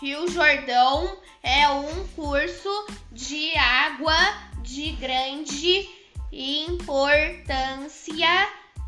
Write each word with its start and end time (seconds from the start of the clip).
Rio 0.00 0.26
Jordão 0.30 1.16
é 1.42 1.68
um 1.68 2.06
curso 2.16 2.86
de 3.12 3.54
água 3.54 4.16
de 4.62 4.92
grande 4.92 5.90
importância 6.32 6.88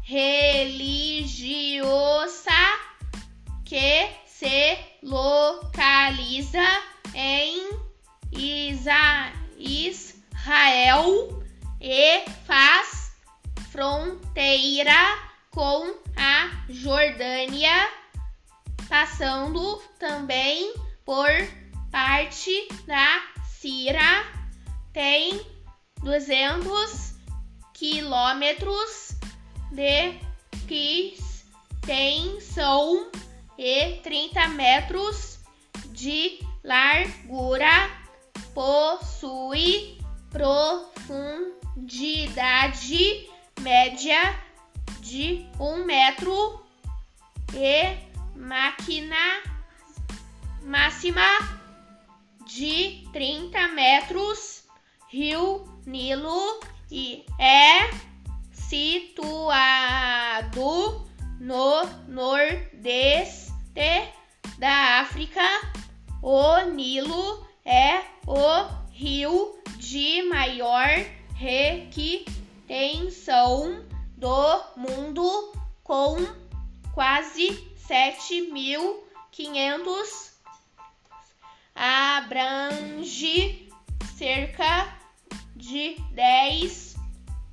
religiosa 0.03 1.11
que 3.63 4.09
se 4.27 4.79
localiza 5.03 6.67
em 7.15 7.69
Israel 9.63 11.43
e 11.79 12.25
faz 12.47 13.13
fronteira 13.71 15.19
com 15.51 15.95
a 16.17 16.65
Jordânia, 16.71 17.91
passando 18.89 19.77
também 19.99 20.73
por 21.05 21.29
parte 21.91 22.69
da 22.87 23.23
Síria. 23.47 24.27
Tem 24.93 25.41
200 26.03 27.15
quilômetros 27.73 29.17
de 29.71 30.21
extensão 31.83 33.11
e 33.59 33.97
30 34.03 34.49
metros 34.49 35.39
de 35.91 36.39
largura. 36.65 37.91
Possui 38.55 39.99
profundidade 40.31 43.29
média 43.61 44.41
de 45.01 45.47
um 45.59 45.85
metro 45.85 46.65
e 47.55 47.97
máquina 48.37 49.52
máxima 50.65 51.27
de 52.47 53.07
30 53.13 53.69
metros. 53.69 54.65
Rio 55.09 55.65
Nilo 55.85 56.61
e 56.91 57.27
é 57.39 57.91
situado 58.53 59.37
no 61.39 61.85
nordeste 62.09 63.53
da 64.59 65.01
África. 65.01 65.43
O 66.23 66.63
Nilo 66.71 67.47
é 67.65 68.03
o 68.27 68.67
rio 68.93 69.59
de 69.77 70.23
maior 70.23 70.89
retenção 71.35 72.35
do 74.17 74.65
mundo, 74.77 75.53
com 75.83 76.17
quase 76.95 77.49
7.500 77.89 80.32
abrange 81.75 83.69
cerca 84.17 84.97
de 85.57 85.97
10 86.13 86.97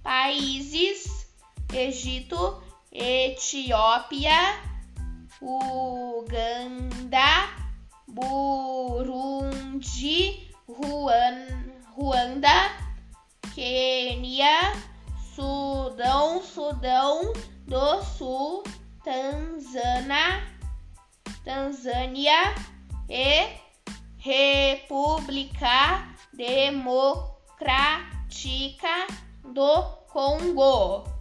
países: 0.03 1.27
Egito, 1.73 2.61
Etiópia, 2.91 4.59
Uganda, 5.41 7.49
Burundi, 8.07 9.19
Ruanda, 10.67 12.71
Quênia, 13.53 14.73
Sudão, 15.35 16.41
Sudão 16.41 17.33
do 17.67 18.01
Sul, 18.01 18.63
Tanzânia, 19.03 20.47
Tanzânia 21.43 22.55
e 23.07 23.68
República 24.19 26.13
Democrática 26.33 27.27
do 29.41 29.81
Congo. 30.11 31.18